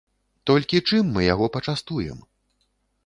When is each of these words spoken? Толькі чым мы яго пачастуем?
Толькі 0.49 0.81
чым 0.89 1.13
мы 1.17 1.21
яго 1.33 1.49
пачастуем? 1.59 2.17